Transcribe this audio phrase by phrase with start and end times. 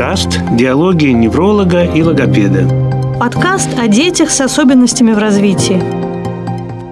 [0.00, 2.66] подкаст «Диалоги невролога и логопеда».
[3.20, 5.78] Подкаст о детях с особенностями в развитии.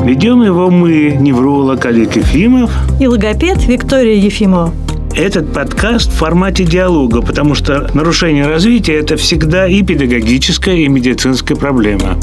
[0.04, 4.74] Ведем его мы, невролог Олег Ефимов и логопед Виктория Ефимова.
[5.16, 11.56] Этот подкаст в формате диалога, потому что нарушение развития– это всегда и педагогическая, и медицинская
[11.56, 12.18] проблема.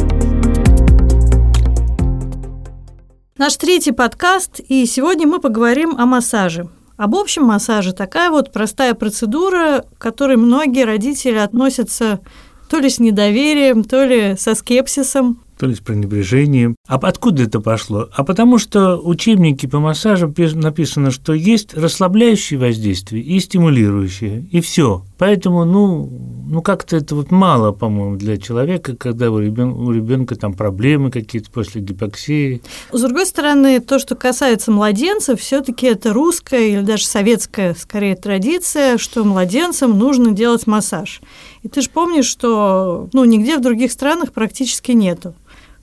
[3.40, 6.68] Наш третий подкаст, и сегодня мы поговорим о массаже.
[6.98, 12.22] Об общем массаже такая вот простая процедура, к которой многие родители относятся
[12.70, 16.76] то ли с недоверием, то ли со скепсисом то ли с пренебрежением.
[16.88, 18.10] А откуда это пошло?
[18.14, 25.04] А потому что учебники по массажам написано, что есть расслабляющие воздействия и стимулирующие, и все.
[25.18, 26.10] Поэтому, ну,
[26.48, 31.10] ну как-то это вот мало, по-моему, для человека, когда у ребенка, у ребенка там проблемы
[31.10, 32.62] какие-то после гипоксии.
[32.92, 38.98] С другой стороны, то, что касается младенцев, все-таки это русская или даже советская, скорее, традиция,
[38.98, 41.22] что младенцам нужно делать массаж.
[41.64, 45.34] И ты же помнишь, что ну, нигде в других странах практически нету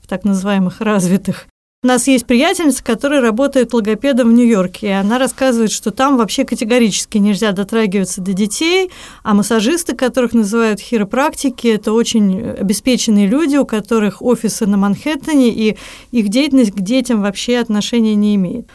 [0.01, 1.47] в так называемых развитых.
[1.83, 6.45] У нас есть приятельница, которая работает логопедом в Нью-Йорке, и она рассказывает, что там вообще
[6.45, 8.89] категорически нельзя дотрагиваться до детей,
[9.21, 15.77] а массажисты, которых называют хиропрактики, это очень обеспеченные люди, у которых офисы на Манхэттене, и
[16.11, 18.69] их деятельность к детям вообще отношения не имеет.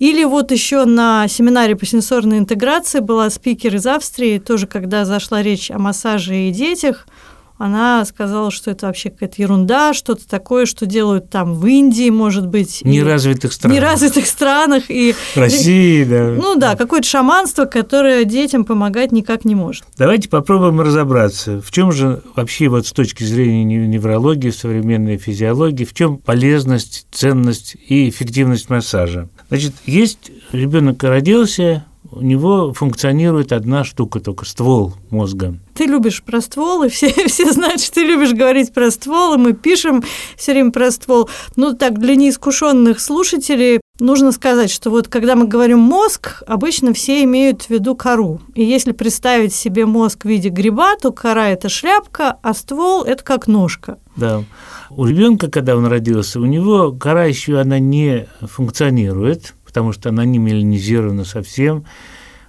[0.00, 5.40] Или вот еще на семинаре по сенсорной интеграции была спикер из Австрии, тоже когда зашла
[5.40, 7.06] речь о массаже и детях–
[7.60, 12.46] она сказала, что это вообще какая-то ерунда, что-то такое, что делают там в Индии, может
[12.46, 12.80] быть.
[12.84, 13.76] Неразвитых странах.
[13.76, 14.84] Неразвитых странах.
[14.88, 16.30] И, России, да.
[16.30, 19.84] Ну да, какое-то шаманство, которое детям помогать никак не может.
[19.98, 25.92] Давайте попробуем разобраться, в чем же вообще вот с точки зрения неврологии, современной физиологии, в
[25.92, 29.28] чем полезность, ценность и эффективность массажа.
[29.50, 35.54] Значит, есть ребенок родился, у него функционирует одна штука только– ствол мозга.
[35.74, 39.38] Ты любишь про ствол, и все, все знают, что ты любишь говорить про ствол, и
[39.38, 40.02] мы пишем
[40.36, 41.28] все время про ствол.
[41.56, 47.22] Ну, так, для неискушенных слушателей нужно сказать, что вот когда мы говорим мозг, обычно все
[47.24, 48.40] имеют в виду кору.
[48.54, 53.22] И если представить себе мозг в виде гриба, то кора– это шляпка, а ствол– это
[53.22, 53.98] как ножка.
[54.16, 54.42] Да.
[54.90, 60.24] У ребенка, когда он родился, у него кора еще она не функционирует– потому что она
[60.24, 61.84] не меланизирована совсем.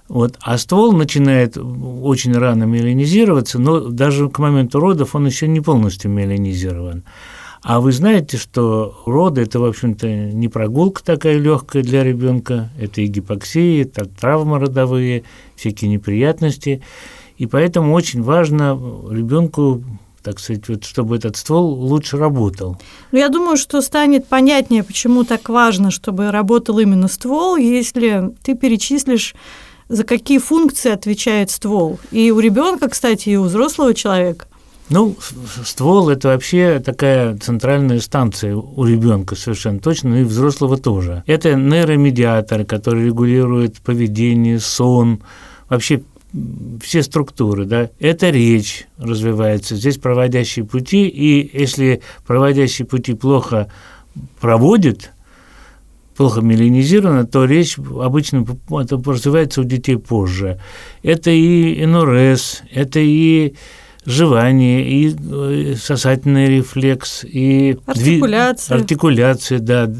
[0.08, 0.36] Вот.
[0.40, 6.10] А ствол начинает очень рано меланизироваться, но даже к моменту родов он еще не полностью
[6.10, 7.04] меланизирован.
[7.62, 13.00] А вы знаете, что роды– это, в общем-то, не прогулка такая легкая для ребенка, это
[13.02, 15.22] и гипоксия, это травмы родовые,
[15.54, 16.82] всякие неприятности.
[17.38, 18.72] И поэтому очень важно
[19.08, 19.84] ребенку
[20.22, 22.78] так сказать, вот, чтобы этот ствол лучше работал.
[23.10, 28.54] Ну, я думаю, что станет понятнее, почему так важно, чтобы работал именно ствол, если ты
[28.54, 29.34] перечислишь,
[29.88, 31.98] за какие функции отвечает ствол.
[32.10, 34.46] И у ребенка, кстати, и у взрослого человека.
[34.88, 35.16] Ну,
[35.64, 41.22] ствол– это вообще такая центральная станция у ребенка совершенно точно, ну и взрослого тоже.
[41.26, 45.22] Это нейромедиатор, который регулирует поведение, сон,
[45.68, 46.02] вообще
[46.82, 53.68] все структуры, да, это речь развивается, здесь проводящие пути, и если проводящие пути плохо
[54.40, 55.12] проводят,
[56.16, 60.60] плохо меланизировано, то речь обычно это развивается у детей позже.
[61.02, 63.54] Это и НРС, это и
[64.04, 68.82] жевание, и э, сосательный рефлекс, и артикуляция, дви...
[68.82, 69.90] артикуляция да,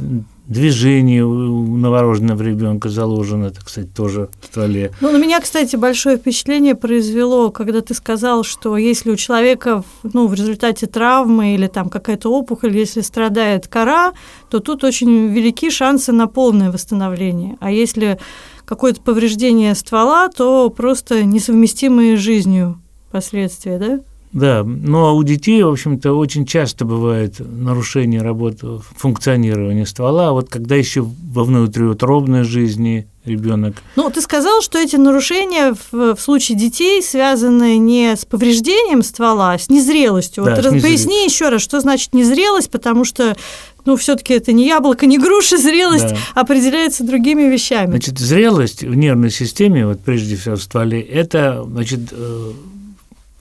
[0.46, 4.92] движение у новорожденного ребенка заложено, так сказать, тоже в стволе.
[5.00, 10.26] Ну, на меня, кстати, большое впечатление произвело, когда ты сказал, что если у человека ну,
[10.26, 14.12] в результате травмы или там какая-то опухоль, если страдает кора,
[14.50, 17.56] то тут очень велики шансы на полное восстановление.
[17.60, 18.18] А если
[18.64, 22.80] какое-то повреждение ствола, то просто несовместимые с жизнью
[23.10, 24.00] последствия, да?
[24.32, 30.28] Да, а у детей, в общем-то, очень часто бывает нарушение работы, функционирования ствола.
[30.28, 33.76] А вот когда еще во внутриутробной жизни ребенок.
[33.94, 39.52] Ну, ты сказал, что эти нарушения в, в случае детей связаны не с повреждением ствола,
[39.52, 40.44] а с незрелостью.
[40.44, 43.36] Да, вот раз, поясни еще раз, что значит незрелость, потому что
[43.84, 46.16] ну, все-таки это не яблоко, не груша, зрелость да.
[46.34, 47.90] определяется другими вещами.
[47.90, 52.52] Значит, зрелость в нервной системе, вот прежде всего в стволе, это, значит, э,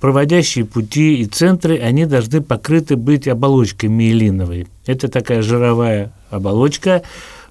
[0.02, 4.68] проводящие пути и центры, они должны покрыты быть оболочкой миелиновой.
[4.88, 7.04] Это такая жировая оболочка,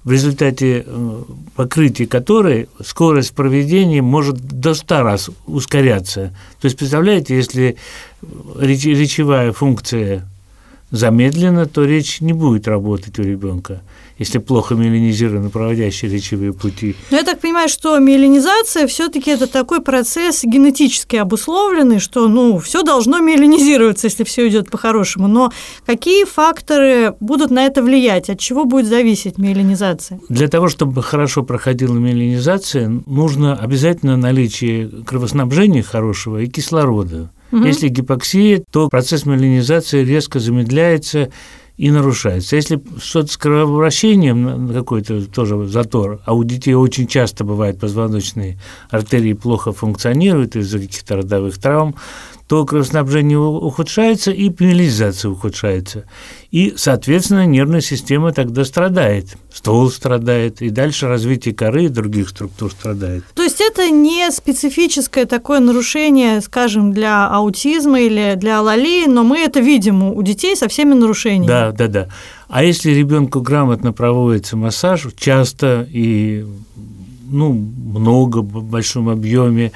[0.03, 1.23] в результате э,
[1.55, 6.35] покрытия которой скорость проведения может до 100 раз ускоряться.
[6.59, 7.77] То есть, представляете, если
[8.59, 10.27] речевая функция
[10.89, 13.81] замедленно, то речь не будет работать у ребенка
[14.21, 16.95] если плохо миелинизированы проводящие речевые пути.
[17.09, 22.83] Но я так понимаю, что миелинизация все-таки это такой процесс генетически обусловленный, что ну, все
[22.83, 25.27] должно миелинизироваться, если все идет по-хорошему.
[25.27, 25.51] Но
[25.87, 28.29] какие факторы будут на это влиять?
[28.29, 30.19] От чего будет зависеть миелинизация?
[30.29, 37.31] Для того, чтобы хорошо проходила миелинизация, нужно обязательно наличие кровоснабжения хорошего и кислорода.
[37.51, 37.63] Угу.
[37.63, 41.31] Если гипоксия, то процесс миелинизации резко замедляется
[41.77, 42.55] и нарушается.
[42.55, 48.59] Если что-то с кровообращением, какой-то тоже затор, а у детей очень часто бывает позвоночные
[48.89, 51.95] артерии плохо функционируют из-за каких-то родовых травм,
[52.51, 56.03] то кровоснабжение ухудшается и пенализация ухудшается.
[56.51, 62.69] И, соответственно, нервная система тогда страдает, ствол страдает, и дальше развитие коры и других структур
[62.69, 63.23] страдает.
[63.35, 69.39] То есть это не специфическое такое нарушение, скажем, для аутизма или для алалии, но мы
[69.39, 71.47] это видим у детей со всеми нарушениями.
[71.47, 72.07] Да, да, да.
[72.49, 76.45] А если ребенку грамотно проводится массаж, часто и
[77.29, 79.71] ну, много, в большом объеме,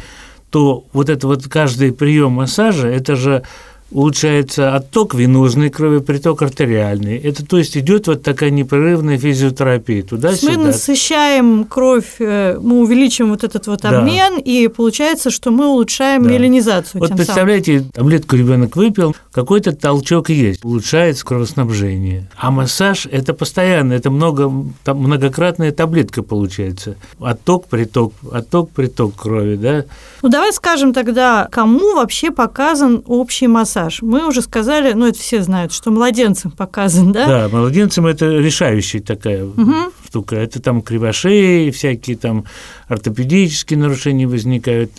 [0.55, 3.43] то вот это вот каждый прием массажа, это же
[3.91, 7.17] улучшается отток венозной крови, приток артериальный.
[7.17, 10.53] Это то есть идет вот такая непрерывная физиотерапия туда-сюда.
[10.53, 14.41] Мы насыщаем кровь, э, мы увеличиваем вот этот вот обмен, да.
[14.43, 16.29] и получается, что мы улучшаем да.
[16.31, 16.99] миелинизацию.
[16.99, 17.91] Вот представляете, самым.
[17.91, 22.29] таблетку ребенок выпил, какой-то толчок есть, улучшается кровоснабжение.
[22.37, 24.51] А массаж– это постоянно, это много,
[24.83, 26.95] там многократная таблетка получается.
[27.19, 29.85] Отток, приток, отток, приток крови, да.
[30.23, 33.74] Ну давай скажем тогда, кому вообще показан общий массаж?
[33.75, 34.01] Массаж.
[34.01, 37.49] Мы уже сказали, ну это все знают, что младенцам показан, да?
[37.49, 39.91] Да, младенцам это решающая такая угу.
[40.07, 40.35] штука.
[40.35, 42.45] Это там кривошеи, всякие там
[42.87, 44.91] ортопедические нарушения возникают.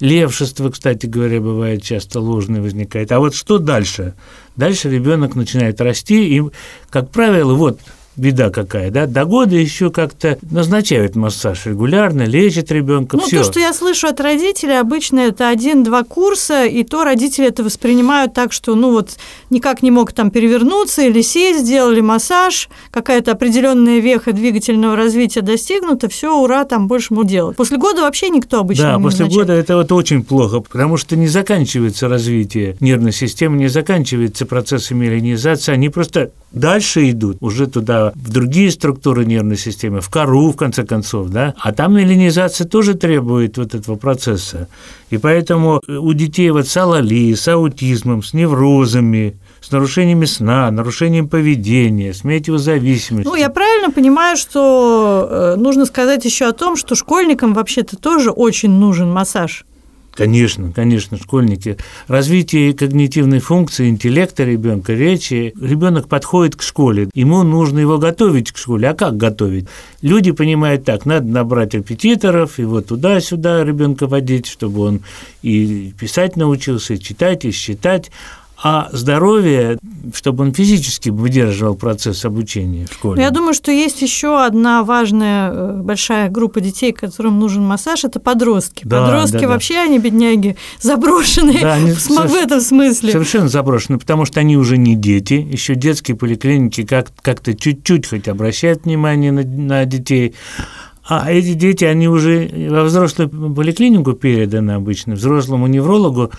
[0.00, 3.12] Левшество, кстати говоря, бывает часто ложное возникает.
[3.12, 4.14] А вот что дальше?
[4.56, 6.42] Дальше ребенок начинает расти, и,
[6.90, 7.78] как правило, вот
[8.16, 13.16] беда какая, да, до года еще как-то назначают массаж регулярно, лечат ребенка.
[13.16, 13.38] Ну, всё.
[13.38, 18.34] то, что я слышу от родителей, обычно это один-два курса, и то родители это воспринимают
[18.34, 19.16] так, что, ну, вот
[19.50, 26.08] никак не мог там перевернуться или сесть, сделали массаж, какая-то определенная веха двигательного развития достигнута,
[26.08, 27.56] все, ура, там больше мы делать.
[27.56, 29.48] После года вообще никто обычно да, не после назначает.
[29.48, 34.90] года это вот очень плохо, потому что не заканчивается развитие нервной системы, не заканчивается процесс
[34.90, 40.56] миелинизации, они просто дальше идут уже туда, в другие структуры нервной системы, в кору, в
[40.56, 44.68] конце концов, да, а там меланизация тоже требует вот этого процесса.
[45.10, 51.28] И поэтому у детей вот с алалией, с аутизмом, с неврозами, с нарушениями сна, нарушением
[51.28, 53.30] поведения, с метеозависимостью.
[53.30, 58.30] Ну, я правильно понимаю, что э, нужно сказать еще о том, что школьникам вообще-то тоже
[58.30, 59.64] очень нужен массаж.
[60.14, 61.78] Конечно, конечно, школьники.
[62.06, 65.54] Развитие когнитивной функции, интеллекта ребенка, речи.
[65.58, 67.08] Ребенок подходит к школе.
[67.14, 68.90] Ему нужно его готовить к школе.
[68.90, 69.68] А как готовить?
[70.02, 75.00] Люди понимают так, надо набрать репетиторов, вот туда-сюда ребенка водить, чтобы он
[75.42, 78.10] и писать научился, и читать, и считать
[78.62, 79.78] а здоровье,
[80.14, 83.20] чтобы он физически выдерживал процесс обучения в школе.
[83.20, 88.20] Я думаю, что есть еще одна важная э, большая группа детей, которым нужен массаж, это
[88.20, 88.84] подростки.
[88.84, 89.82] Да, подростки да, вообще, да.
[89.84, 93.10] они бедняги, заброшенные да, они в, в этом смысле.
[93.10, 98.28] Совершенно заброшенные, потому что они уже не дети, еще детские поликлиники как- как-то чуть-чуть хоть
[98.28, 100.34] обращают внимание на, на детей,
[101.04, 106.30] а эти дети, они уже во взрослую поликлинику переданы обычно, взрослому неврологу,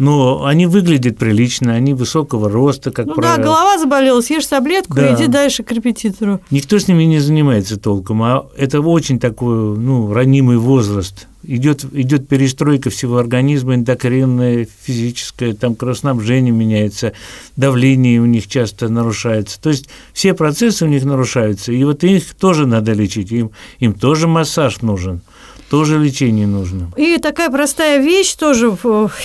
[0.00, 3.36] но они выглядят прилично, они высокого роста, как ну, правило.
[3.36, 5.10] Да, голова заболела, съешь таблетку да.
[5.10, 6.40] и иди дальше к репетитору.
[6.50, 11.26] Никто с ними не занимается толком, а это очень такой ну, ранимый возраст.
[11.42, 17.12] Идет, идет перестройка всего организма, эндокринная, физическая, там кровоснабжение меняется,
[17.56, 19.60] давление у них часто нарушается.
[19.60, 23.92] То есть все процессы у них нарушаются, и вот их тоже надо лечить, им, им
[23.92, 25.20] тоже массаж нужен
[25.70, 26.90] тоже лечение нужно.
[26.96, 28.76] И такая простая вещь тоже,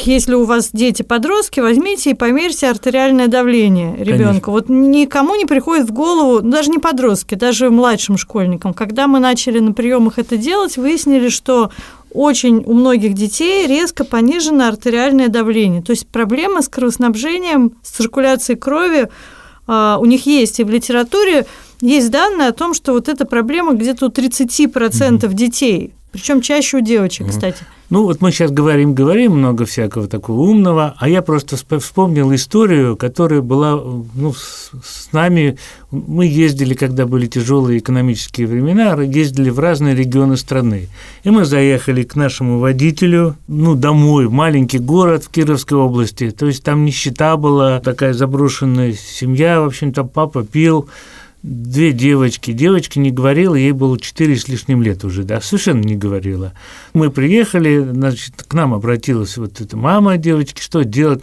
[0.04, 4.52] если у вас дети-подростки, возьмите и померьте артериальное давление ребенка.
[4.52, 8.76] Вот никому не приходит в голову, даже не подростки, даже младшим школьникам.
[8.76, 11.72] Когда мы начали на приемах это делать, выяснили, что
[12.12, 15.82] очень у многих детей резко понижено артериальное давление.
[15.82, 19.10] То есть проблема с кровоснабжением, с циркуляцией крови
[19.66, 20.60] а, у них есть.
[20.60, 21.48] И в литературе
[21.82, 25.34] есть данные о том, что вот эта проблема где-то у 30% mm-hmm.
[25.34, 25.94] детей.
[26.16, 27.58] Причем чаще у девочек, кстати.
[27.90, 32.96] Ну, вот мы сейчас говорим, говорим много всякого такого умного, а я просто вспомнил историю,
[32.96, 33.74] которая была
[34.16, 35.58] ну, с, с нами.
[35.92, 40.88] Мы ездили, когда были тяжелые экономические времена, ездили в разные регионы страны.
[41.26, 46.32] И мы заехали к нашему водителю, ну, домой, в маленький город в Кировской области.
[46.32, 50.88] То есть там нищета была, такая заброшенная семья, в общем-то, папа пил,
[51.46, 52.52] две девочки.
[52.52, 56.54] Девочка не говорила, ей было четыре с лишним лет уже, да, совершенно не говорила.
[56.94, 61.22] Мы приехали, значит, к нам обратилась вот эта мама девочки, что делать?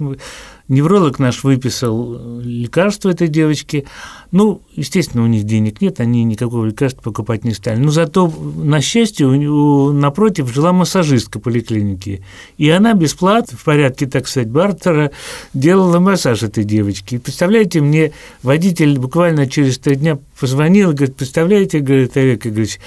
[0.69, 3.85] Невролог наш выписал лекарство этой девочке.
[4.31, 7.79] Ну, естественно, у них денег нет, они никакого лекарства покупать не стали.
[7.79, 12.25] Но зато, на счастье, у, у, напротив жила массажистка поликлиники.
[12.59, 15.11] И она бесплатно, в порядке, так сказать, бартера,
[15.53, 17.17] делала массаж этой девочке.
[17.17, 22.79] И представляете, мне водитель буквально через три дня позвонил говорит, представляете, говорит, Олег Игоревич,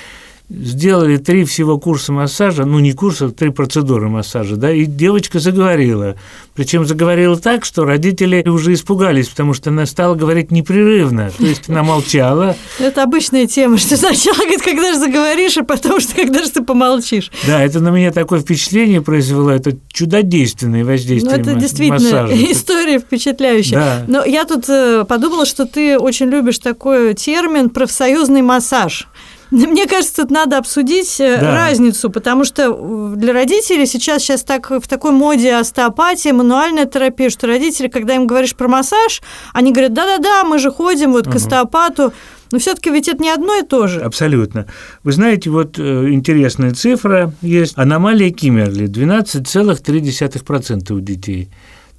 [0.50, 6.16] сделали три всего курса массажа, ну не курса, три процедуры массажа, да, и девочка заговорила.
[6.54, 11.32] Причем заговорила так, что родители уже испугались, потому что она стала говорить непрерывно.
[11.38, 12.56] То есть она молчала.
[12.80, 16.64] Это обычная тема, что сначала говорит, когда же заговоришь, а потом, что когда же ты
[16.64, 17.32] помолчишь.
[17.46, 22.52] Да, это на меня такое впечатление произвело, это чудодейственное воздействие Ну, это действительно массажа.
[22.52, 23.78] история впечатляющая.
[23.78, 24.04] Да.
[24.08, 29.08] Но я тут э, подумала, что ты очень любишь такой термин профсоюзный массаж.
[29.52, 31.56] Мне кажется, тут надо обсудить э, да.
[31.56, 37.48] разницу, потому что для родителей сейчас, сейчас так, в такой моде остеопатия, мануальная терапия, что
[37.48, 39.22] родители, когда им говоришь про массаж,
[39.54, 41.34] они говорят, да-да-да, мы же ходим вот угу.
[41.34, 42.14] к остеопату,
[42.52, 44.02] но все-таки ведь это не одно и то же.
[44.02, 44.68] Абсолютно.
[45.04, 47.78] Вы знаете, вот э, интересная цифра есть.
[47.78, 51.50] Аномалия Киммерли 12,3% у детей.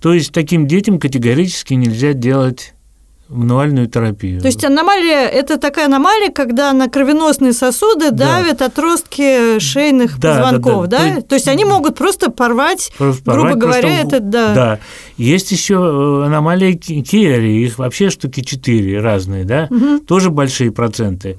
[0.00, 2.74] То есть таким детям категорически нельзя делать
[3.28, 4.40] мануальную терапию.
[4.40, 8.38] То есть аномалия– это такая аномалия, когда на кровеносные сосуды да.
[8.38, 11.14] давят отростки шейных да, позвонков, да, да?
[11.16, 11.20] да?
[11.22, 14.54] То есть они могут просто порвать, порвать грубо говоря, просто, это да.
[14.54, 14.78] Да.
[15.16, 19.98] Есть еще э, аномалии Керри, их вообще штуки четыре разные, да, угу.
[20.00, 21.36] тоже большие проценты.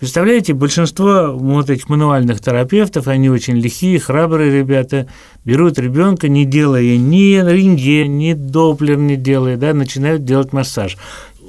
[0.00, 5.08] Представляете, большинство вот этих мануальных терапевтов, они очень лихие, храбрые ребята,
[5.44, 10.96] берут ребенка, не делая ни рентген, ни доплер не делая, да, начинают делать массаж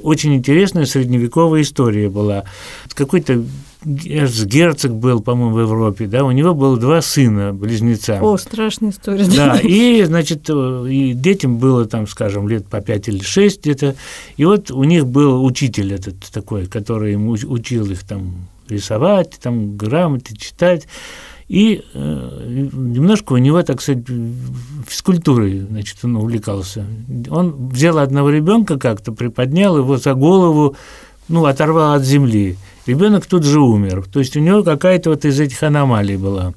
[0.03, 2.43] очень интересная средневековая история была.
[2.93, 3.43] Какой-то
[3.83, 8.19] герцог был, по-моему, в Европе, да, у него было два сына, близнеца.
[8.21, 9.25] О, страшная история.
[9.25, 13.95] Да, и, значит, и детям было там, скажем, лет по пять или шесть где-то,
[14.37, 19.75] и вот у них был учитель этот такой, который ему учил их там рисовать, там
[19.75, 20.87] грамоты читать,
[21.51, 24.05] и э, немножко у него, так сказать,
[24.87, 26.85] физкультурой, значит, он увлекался.
[27.29, 30.77] Он взял одного ребенка как-то, приподнял его за голову,
[31.27, 32.55] ну, оторвал от земли.
[32.85, 34.05] Ребенок тут же умер.
[34.09, 36.53] То есть у него какая-то вот из этих аномалий была.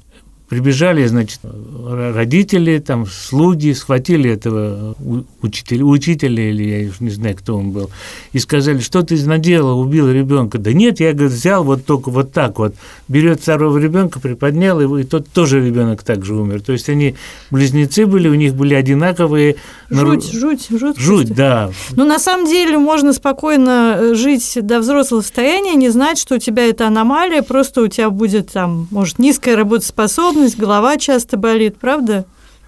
[0.49, 4.95] Прибежали, значит, родители, там, слуги, схватили этого
[5.41, 7.89] учителя, учителя или я не знаю, кто он был,
[8.31, 10.59] и сказали, что ты наделал, убил ребенка.
[10.59, 12.75] Да нет, я говорит, взял вот только вот так вот,
[13.07, 16.61] берет второго ребенка, приподнял его, и тот тоже ребенок также умер.
[16.61, 17.15] То есть они
[17.49, 19.55] близнецы были, у них были одинаковые.
[19.89, 20.39] Жуть, на...
[20.39, 20.97] жуть, жуть.
[20.97, 21.71] Жуть, да.
[21.95, 26.37] Ну, на самом деле можно спокойно э, жить до взрослого состояния, не знать, что у
[26.37, 31.77] тебя это аномалия, просто у тебя будет там, может, низкая работоспособность, способность, голова часто болит,
[31.77, 32.25] правда?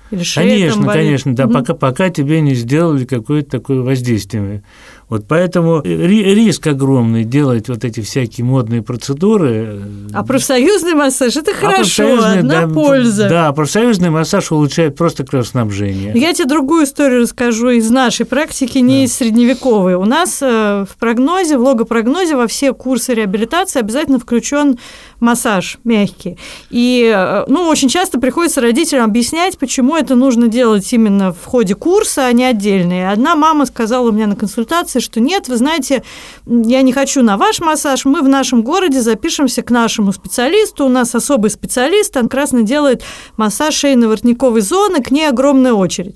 [0.09, 1.01] Или шея конечно, болит.
[1.01, 1.53] конечно, да, угу.
[1.53, 4.63] пока, пока тебе не сделали какое-то такое воздействие.
[5.09, 9.81] Вот поэтому риск огромный делать вот эти всякие модные процедуры.
[10.13, 13.29] А профсоюзный массаж– это а хорошо, одна да, польза.
[13.29, 16.11] Да, профсоюзный массаж улучшает просто кровоснабжение.
[16.13, 19.03] Я тебе другую историю расскажу из нашей практики, не да.
[19.05, 19.95] из средневековой.
[19.95, 24.77] У нас э, в прогнозе, в логопрогнозе во все курсы реабилитации обязательно включен
[25.21, 26.37] массаж мягкий.
[26.69, 31.75] И э, ну, очень часто приходится родителям объяснять, почему это нужно делать именно в ходе
[31.75, 32.93] курса, а не отдельно.
[32.93, 36.03] И одна мама сказала у меня на консультации, ситуации, что нет, вы знаете,
[36.45, 40.89] я не хочу на ваш массаж, мы в нашем городе запишемся к нашему специалисту, у
[40.89, 43.03] нас особый специалист, он красно делает
[43.37, 46.15] массаж шейно-воротниковой зоны, к ней огромная очередь.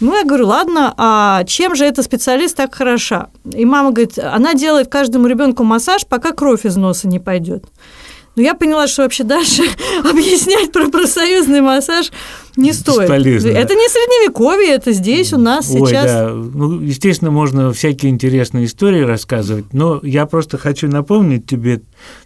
[0.00, 3.28] Ну, я говорю, ладно, а чем же эта специалист так хороша?
[3.44, 7.64] И мама говорит, она делает каждому ребенку массаж, пока кровь из носа не пойдет.
[8.36, 9.62] Но я поняла, что вообще дальше
[10.10, 12.10] объяснять про профсоюзный массаж
[12.56, 13.02] не стоит.
[13.02, 13.48] Бесполезно.
[13.48, 16.06] Это не средневековье, это здесь у нас Ой, сейчас.
[16.06, 16.30] Да.
[16.30, 21.82] Ну, естественно, можно всякие интересные истории рассказывать, но я просто хочу напомнить тебе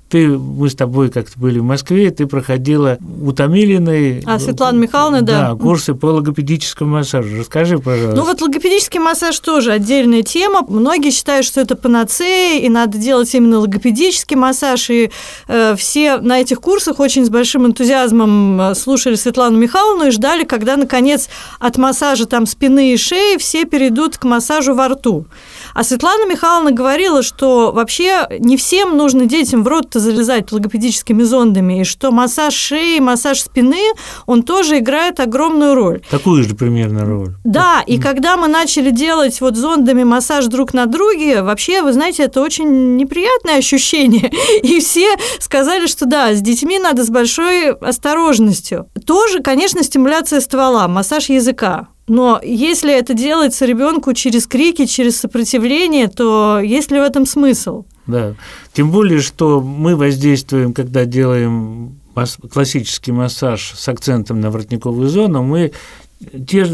[0.09, 4.23] ты, мы с тобой как-то были в Москве, ты проходила у Томилиной...
[4.25, 5.51] А, Светлана Михайловна, да.
[5.51, 7.39] Да, курсы по логопедическому массажу.
[7.39, 8.17] Расскажи, пожалуйста.
[8.17, 10.63] Ну вот логопедический массаж тоже отдельная тема.
[10.67, 14.89] Многие считают, что это панацея, и надо делать именно логопедический массаж.
[14.91, 15.11] И
[15.47, 20.45] э, все на этих курсах очень с большим энтузиазмом э, слушали Светлану Михайловну и ждали,
[20.45, 25.27] когда, наконец, от массажа там спины и шеи все перейдут к массажу во рту.
[25.75, 31.81] А Светлана Михайловна говорила, что вообще не всем нужно детям в рот залезать логопедическими зондами,
[31.81, 33.83] и что массаж шеи, массаж спины,
[34.27, 36.03] он тоже играет огромную роль.
[36.11, 37.35] Такую же примерно роль.
[37.45, 42.25] Да, и когда мы начали делать вот зондами массаж друг на друге, вообще, вы знаете,
[42.25, 44.31] это очень неприятное ощущение.
[44.63, 45.09] И все
[45.39, 48.89] сказали, что да, с детьми надо с большой осторожностью.
[49.07, 51.89] Тоже, конечно, стимуляция ствола, массаж языка.
[52.09, 57.85] Но если это делается ребенку через крики, через сопротивление, то есть ли в этом смысл?
[58.07, 58.35] Да.
[58.73, 62.01] Тем более, что мы воздействуем, когда делаем
[62.53, 65.73] классический массаж с акцентом на воротниковую зону, мы
[66.49, 66.67] те,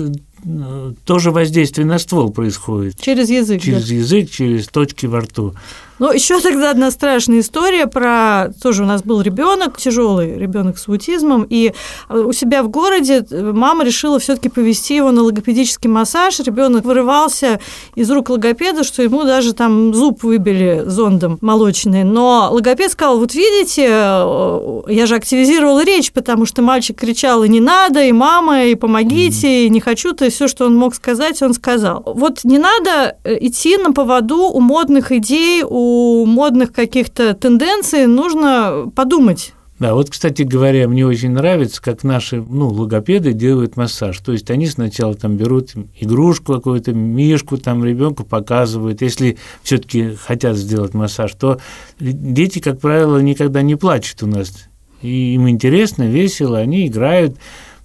[1.04, 3.00] тоже воздействие на ствол происходит.
[3.00, 3.62] Через язык.
[3.62, 3.94] Через да?
[3.94, 5.54] язык, через точки во рту.
[6.00, 8.52] Ну, еще тогда одна страшная история про...
[8.60, 11.72] Тоже у нас был ребенок, тяжелый ребенок с аутизмом, и
[12.08, 16.40] э, у себя в городе э, мама решила все-таки повести его на логопедический массаж.
[16.40, 17.60] Ребенок вырывался
[17.94, 22.02] из рук логопеда, что ему даже там зуб выбили зондом молочный.
[22.02, 27.48] Но логопед сказал, вот видите, э, я же активизировала речь, потому что мальчик кричал и
[27.48, 31.40] не надо, и мама, и помогите, и не хочу, то все, что он мог сказать,
[31.40, 32.02] он сказал.
[32.04, 38.90] Вот не надо идти на поводу у модных идей, у у модных каких-то тенденций нужно
[38.94, 39.52] подумать.
[39.80, 44.16] Да, вот, кстати говоря, мне очень нравится, как наши ну, логопеды делают массаж.
[44.20, 49.02] То есть они сначала там берут игрушку какую-то, мишку там ребенку показывают.
[49.02, 51.58] Если все-таки хотят сделать массаж, то
[51.98, 54.68] дети, как правило, никогда не плачут у нас.
[55.02, 57.36] И им интересно, весело, они играют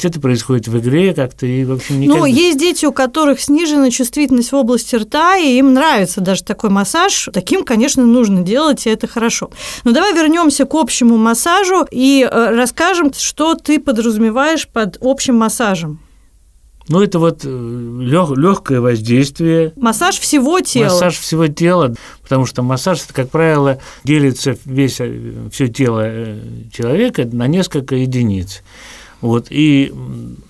[0.05, 2.17] это происходит в игре как-то и, в общем, никак...
[2.17, 6.69] Ну, есть дети, у которых снижена чувствительность в области рта, и им нравится даже такой
[6.69, 7.29] массаж.
[7.33, 9.51] Таким, конечно, нужно делать, и это хорошо.
[9.83, 15.99] Но давай вернемся к общему массажу и э, расскажем, что ты подразумеваешь под общим массажем.
[16.89, 19.73] Ну, это вот э, лег, легкое воздействие.
[19.75, 20.85] Массаж всего тела.
[20.85, 26.11] Массаж всего тела, потому что массаж, как правило, делится весь, э, все тело
[26.73, 28.63] человека на несколько единиц.
[29.21, 29.93] Вот, и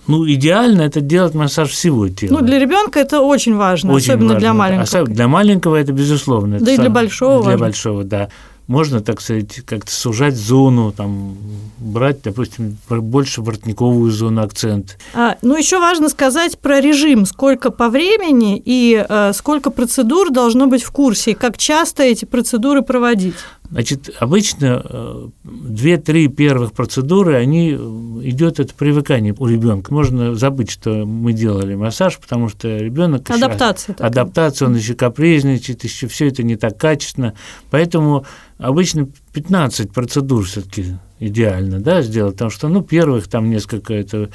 [0.06, 2.38] ну, идеально это делать массаж всего тела.
[2.38, 4.82] Ну, для ребенка это очень важно, очень особенно важно, для маленького.
[4.82, 6.58] Особенно для маленького это безусловно.
[6.58, 7.42] Да это и для большого.
[7.42, 7.66] Для важно.
[7.66, 8.28] большого, да.
[8.68, 11.36] Можно, так сказать, как-то сужать зону, там,
[11.78, 14.96] брать, допустим, больше воротниковую зону акцент.
[15.12, 20.68] А, ну, еще важно сказать про режим, сколько по времени и э, сколько процедур должно
[20.68, 23.34] быть в курсе, и как часто эти процедуры проводить.
[23.70, 27.76] Значит, обычно э, две-три первых процедуры, они э,
[28.24, 29.94] идет это привыкание у ребенка.
[29.94, 35.84] Можно забыть, что мы делали массаж, потому что ребенок адаптация, еще, адаптация, он еще капризничает,
[35.84, 37.34] еще все это не так качественно,
[37.70, 38.26] поэтому
[38.58, 44.30] обычно 15 процедур все-таки идеально, да, сделать, потому что, ну, первых там несколько это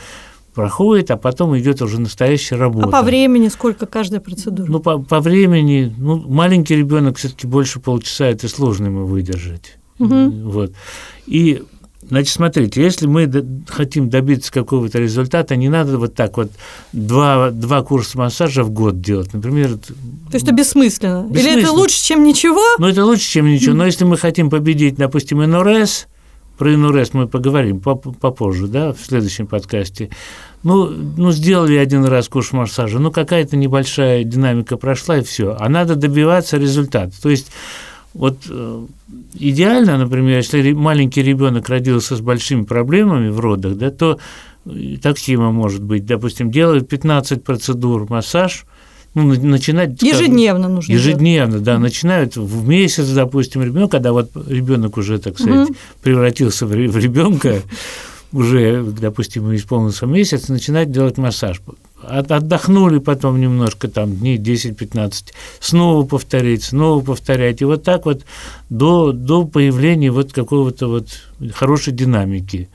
[0.56, 2.88] проходит, а потом идет уже настоящая работа.
[2.88, 4.72] А по времени сколько каждая процедура?
[4.72, 9.78] Ну, по, по времени, ну, маленький ребенок все-таки больше полчаса, это сложно ему выдержать.
[10.00, 10.32] Угу.
[10.50, 10.74] Вот.
[11.28, 11.62] И
[12.08, 13.32] Значит, смотрите, если мы
[13.68, 16.52] хотим добиться какого-то результата, не надо вот так вот
[16.94, 19.34] два, два курса массажа в год делать.
[19.34, 19.94] Например, то
[20.34, 21.24] есть это бессмысленно.
[21.28, 21.58] бессмысленно.
[21.58, 22.62] Или это лучше, чем ничего?
[22.78, 23.74] Ну, это лучше, чем ничего.
[23.74, 26.06] Но если мы хотим победить, допустим, НРС,
[26.58, 30.10] про НРС мы поговорим попозже, да, в следующем подкасте.
[30.64, 35.56] Ну, ну, сделали один раз курс массажа, ну, какая-то небольшая динамика прошла, и все.
[35.60, 37.14] А надо добиваться результата.
[37.22, 37.52] То есть
[38.16, 38.86] вот э,
[39.34, 44.20] идеально, например, если маленький ребенок родился с большими проблемами в родах, да, то
[45.02, 48.66] таксима может быть, допустим, делают 15 процедур массаж,
[49.16, 50.02] ну, начинать...
[50.04, 50.92] Ежедневно нужно.
[50.92, 51.64] Ежедневно, делать.
[51.64, 55.76] да, начинают в месяц, допустим, ребенок, когда вот ребенок уже, так сказать, угу.
[56.04, 57.62] превратился в ребенка,
[58.34, 61.62] уже, допустим, исполнился месяц, начинать делать массаж.
[62.04, 67.62] Отдохнули потом немножко, там, дней 10-15, снова повторить, снова повторять.
[67.62, 68.24] И вот так вот
[68.70, 71.08] до, до появления вот какого-то вот
[71.54, 72.70] хорошей динамики.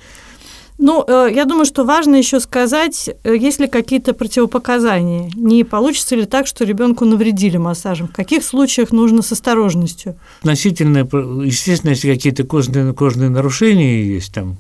[0.83, 5.31] Ну, э, я думаю, что важно еще сказать, э, есть ли какие-то противопоказания.
[5.37, 8.09] Не получится ли так, что ребенку навредили массажем?
[8.09, 10.17] В каких случаях нужно с осторожностью?
[10.41, 11.01] Относительно,
[11.45, 14.57] естественно, если какие-то кожные, кожные нарушения есть, там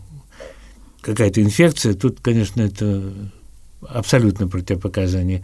[1.00, 3.02] какая-то инфекция, тут, конечно, это
[3.88, 5.42] абсолютно противопоказание.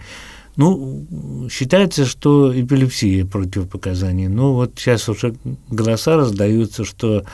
[0.56, 1.06] Ну,
[1.50, 4.28] считается, что эпилепсия противопоказание.
[4.28, 5.34] Но вот сейчас уже
[5.70, 7.24] голоса раздаются, что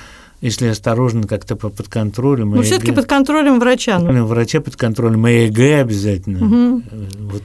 [0.42, 2.50] если осторожно как-то по под контролем.
[2.50, 3.98] Но все-таки под контролем врача.
[3.98, 4.26] Ну.
[4.26, 6.44] Врача под контролем, ЭЭГ обязательно.
[6.44, 6.82] Угу.
[7.30, 7.42] Вот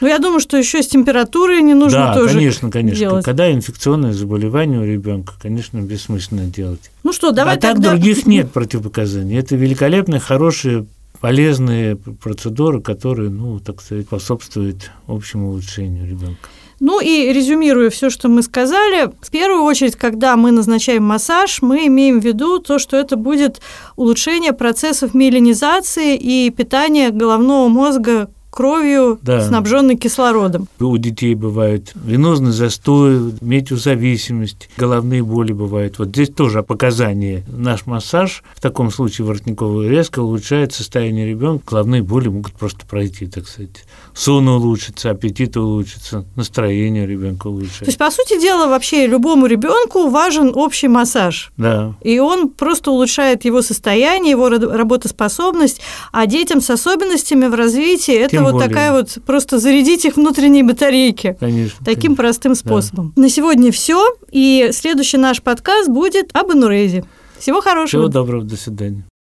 [0.00, 2.98] ну, я думаю, что еще с температурой не нужно да, тоже конечно, конечно.
[2.98, 3.24] делать.
[3.24, 6.90] Когда инфекционное заболевание у ребенка, конечно, бессмысленно делать.
[7.02, 7.92] Ну что, давай а так тогда...
[7.92, 9.38] других нет противопоказаний.
[9.38, 10.84] Это великолепные, хорошие,
[11.20, 16.48] полезные процедуры, которые, ну, так сказать, способствуют общему улучшению ребенка.
[16.78, 21.86] Ну и резюмируя все, что мы сказали, в первую очередь, когда мы назначаем массаж, мы
[21.86, 23.60] имеем в виду то, что это будет
[23.96, 29.42] улучшение процессов миелинизации и питания головного мозга кровью, да.
[29.46, 30.66] снабженной кислородом.
[30.80, 35.98] У детей бывает венозный застой, метеозависимость, головные боли бывают.
[35.98, 37.44] Вот здесь тоже показания.
[37.48, 41.64] Наш массаж в таком случае воротниковый резко улучшает состояние ребенка.
[41.68, 43.84] Головные боли могут просто пройти, так сказать.
[44.14, 47.80] Сон улучшится, аппетит улучшится, настроение ребенка улучшится.
[47.80, 51.52] То есть, по сути дела, вообще любому ребенку важен общий массаж.
[51.58, 51.94] Да.
[52.00, 58.30] И он просто улучшает его состояние, его работоспособность, а детям с особенностями в развитии это
[58.30, 61.36] Тем вот такая вот просто зарядить их внутренние батарейки.
[61.38, 61.84] Конечно.
[61.84, 62.16] Таким конечно.
[62.16, 63.12] простым способом.
[63.16, 63.22] Да.
[63.22, 64.04] На сегодня все.
[64.30, 67.04] И следующий наш подкаст будет об анурезе.
[67.38, 68.02] Всего хорошего.
[68.02, 68.44] Всего доброго.
[68.44, 69.06] До свидания.